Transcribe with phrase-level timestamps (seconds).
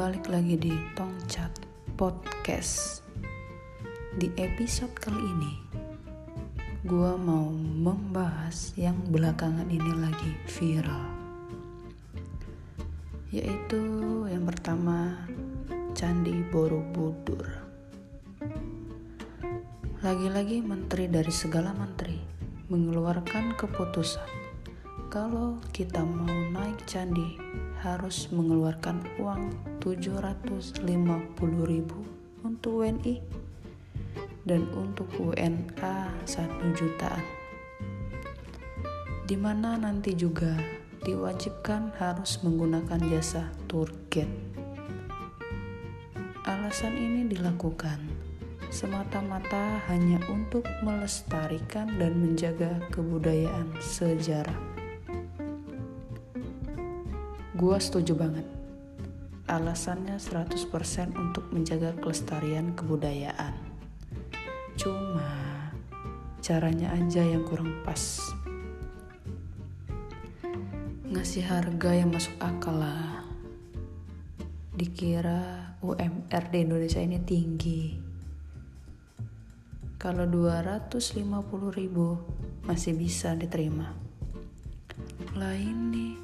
[0.00, 1.60] balik lagi di Tongcat
[1.92, 3.04] Podcast.
[4.16, 5.52] Di episode kali ini,
[6.88, 11.04] gue mau membahas yang belakangan ini lagi viral.
[13.28, 13.84] Yaitu
[14.32, 15.20] yang pertama,
[15.92, 17.44] Candi Borobudur.
[20.00, 22.16] Lagi-lagi menteri dari segala menteri
[22.72, 24.39] mengeluarkan keputusan
[25.10, 27.34] kalau kita mau naik candi
[27.82, 29.50] harus mengeluarkan uang
[29.82, 30.86] 750.000
[32.46, 33.18] untuk WNI
[34.46, 37.26] dan untuk WNA 1 jutaan.
[39.26, 40.54] Di mana nanti juga
[41.02, 44.30] diwajibkan harus menggunakan jasa tour guide.
[46.46, 47.98] Alasan ini dilakukan
[48.70, 54.69] semata-mata hanya untuk melestarikan dan menjaga kebudayaan sejarah.
[57.60, 58.48] Gua setuju banget.
[59.44, 60.64] Alasannya 100%
[61.12, 63.52] untuk menjaga kelestarian kebudayaan.
[64.80, 65.28] Cuma
[66.40, 68.32] caranya aja yang kurang pas.
[71.04, 73.28] Ngasih harga yang masuk akal lah.
[74.72, 77.92] Dikira UMR di Indonesia ini tinggi.
[80.00, 81.28] Kalau 250
[81.76, 82.16] ribu
[82.64, 83.92] masih bisa diterima.
[85.36, 86.16] Lain nih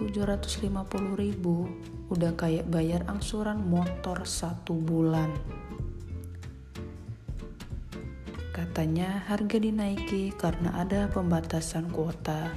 [0.00, 1.68] 750 ribu
[2.08, 5.28] udah kayak bayar angsuran motor satu bulan.
[8.56, 12.48] Katanya harga dinaiki karena ada pembatasan kuota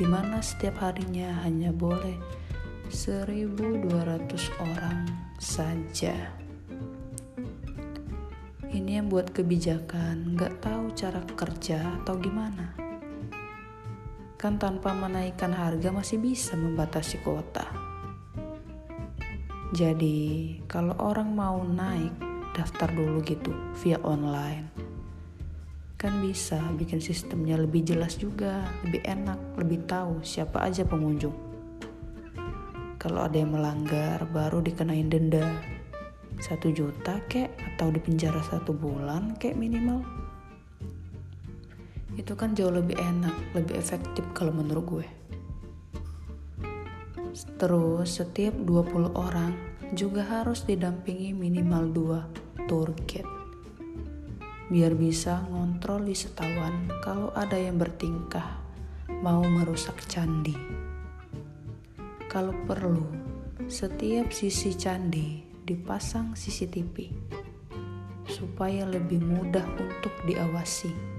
[0.00, 2.16] di mana setiap harinya hanya boleh
[2.88, 5.04] 1200 orang
[5.36, 6.16] saja.
[8.68, 12.87] Ini yang buat kebijakan, nggak tahu cara kerja atau gimana
[14.38, 17.66] kan tanpa menaikkan harga masih bisa membatasi kuota.
[19.74, 22.14] Jadi, kalau orang mau naik,
[22.54, 23.50] daftar dulu gitu
[23.82, 24.70] via online.
[25.98, 31.34] Kan bisa bikin sistemnya lebih jelas juga, lebih enak, lebih tahu siapa aja pengunjung.
[33.02, 35.50] Kalau ada yang melanggar, baru dikenain denda.
[36.38, 40.27] Satu juta kek atau dipenjara satu bulan kek minimal
[42.18, 45.06] itu kan jauh lebih enak, lebih efektif kalau menurut gue.
[47.62, 49.54] Terus setiap 20 orang
[49.94, 53.30] juga harus didampingi minimal 2 tour guide.
[54.68, 58.60] Biar bisa ngontrol wisatawan kalau ada yang bertingkah
[59.22, 60.52] mau merusak candi.
[62.28, 63.08] Kalau perlu,
[63.70, 67.08] setiap sisi candi dipasang CCTV
[68.28, 71.17] supaya lebih mudah untuk diawasi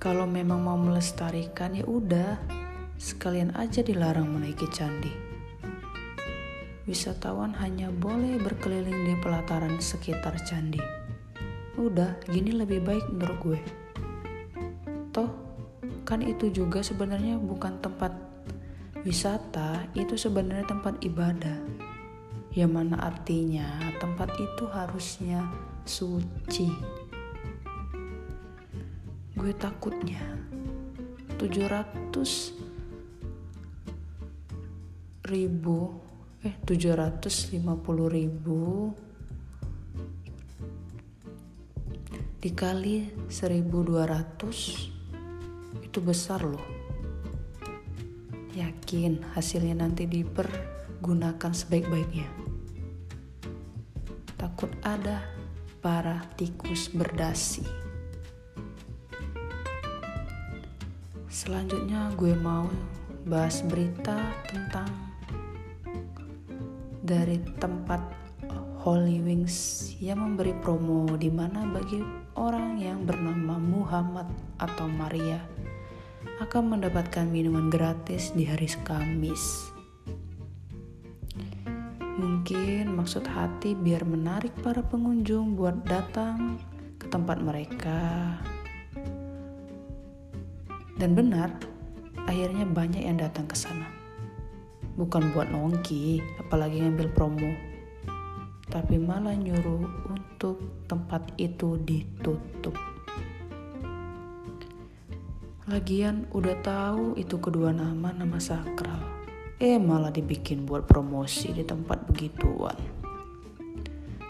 [0.00, 2.40] kalau memang mau melestarikan ya udah,
[2.96, 5.12] sekalian aja dilarang menaiki candi.
[6.88, 10.80] Wisatawan hanya boleh berkeliling di pelataran sekitar candi.
[11.76, 13.60] Udah, gini lebih baik menurut gue.
[15.12, 15.28] Toh,
[16.08, 18.16] kan itu juga sebenarnya bukan tempat
[19.04, 21.60] wisata, itu sebenarnya tempat ibadah.
[22.56, 23.68] Yang mana artinya
[24.00, 25.44] tempat itu harusnya
[25.84, 26.72] suci
[29.40, 30.20] gue takutnya
[31.40, 32.12] 700
[35.32, 35.96] ribu
[36.44, 37.56] eh 750
[38.12, 38.92] ribu
[42.36, 46.60] dikali 1200 itu besar loh.
[48.52, 52.28] Yakin hasilnya nanti dipergunakan sebaik-baiknya.
[54.36, 55.24] Takut ada
[55.80, 57.79] para tikus berdasi
[61.30, 62.66] Selanjutnya gue mau
[63.22, 64.18] bahas berita
[64.50, 64.90] tentang
[67.06, 68.02] dari tempat
[68.82, 72.02] Holy Wings yang memberi promo di mana bagi
[72.34, 74.26] orang yang bernama Muhammad
[74.58, 75.38] atau Maria
[76.42, 79.70] akan mendapatkan minuman gratis di hari Kamis.
[82.18, 86.58] Mungkin maksud hati biar menarik para pengunjung buat datang
[86.98, 88.34] ke tempat mereka
[91.00, 91.48] dan benar,
[92.28, 93.88] akhirnya banyak yang datang ke sana.
[95.00, 97.56] Bukan buat nongki, apalagi ngambil promo.
[98.68, 102.76] Tapi malah nyuruh untuk tempat itu ditutup.
[105.72, 109.00] Lagian udah tahu itu kedua nama nama sakral.
[109.56, 112.76] Eh malah dibikin buat promosi di tempat begituan.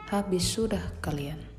[0.06, 1.50] Habis sudah kalian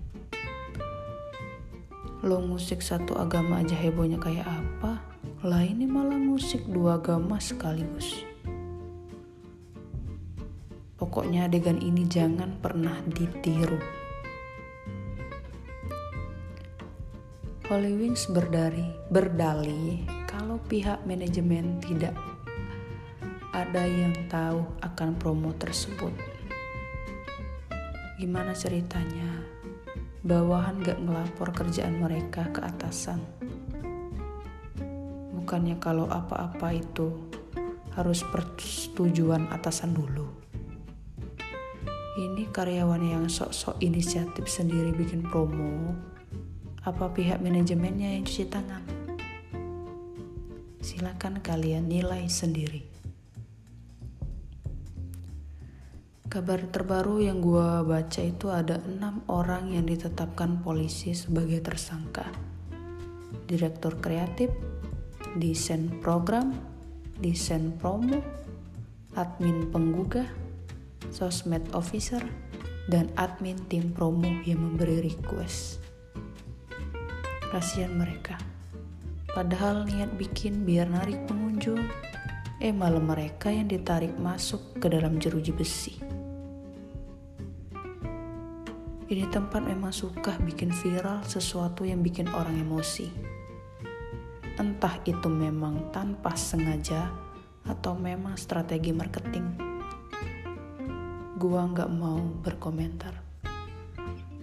[2.22, 5.01] lo musik satu agama aja hebohnya kayak apa
[5.42, 8.22] lah ini malah musik dua agama sekaligus
[11.02, 13.82] Pokoknya adegan ini jangan pernah ditiru.
[17.66, 22.14] Holy Wings berdari, berdali kalau pihak manajemen tidak
[23.50, 26.14] ada yang tahu akan promo tersebut.
[28.22, 29.42] Gimana ceritanya?
[30.22, 33.41] Bawahan gak ngelapor kerjaan mereka ke atasan.
[35.52, 37.28] Bukannya kalau apa-apa itu
[37.92, 40.24] harus persetujuan atasan dulu.
[42.16, 45.92] Ini karyawan yang sok-sok inisiatif sendiri bikin promo,
[46.88, 48.80] apa pihak manajemennya yang cuci tangan?
[50.80, 52.88] Silakan kalian nilai sendiri.
[56.32, 62.32] Kabar terbaru yang gue baca itu ada enam orang yang ditetapkan polisi sebagai tersangka.
[63.52, 64.48] Direktur kreatif,
[65.38, 66.58] desain program,
[67.22, 68.20] desain promo,
[69.16, 70.28] admin penggugah,
[71.14, 72.24] sosmed officer,
[72.90, 75.82] dan admin tim promo yang memberi request
[77.52, 78.40] kasihan mereka.
[79.36, 81.84] Padahal niat bikin biar narik pengunjung,
[82.64, 86.00] eh malah mereka yang ditarik masuk ke dalam jeruji besi.
[89.12, 93.12] Ini tempat memang suka bikin viral sesuatu yang bikin orang emosi.
[94.62, 97.10] Entah itu memang tanpa sengaja
[97.66, 99.58] atau memang strategi marketing.
[101.34, 103.18] Gua nggak mau berkomentar.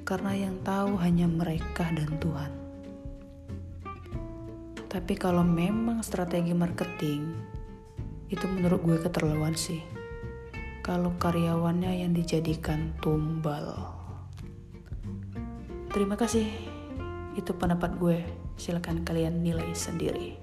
[0.03, 2.51] Karena yang tahu hanya mereka dan Tuhan.
[4.91, 7.39] Tapi kalau memang strategi marketing,
[8.27, 9.87] itu menurut gue keterlaluan sih.
[10.83, 13.95] Kalau karyawannya yang dijadikan tumbal.
[15.95, 16.51] Terima kasih.
[17.39, 18.48] Itu pendapat gue.
[18.59, 20.35] Silahkan kalian nilai sendiri.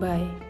[0.00, 0.45] Bye.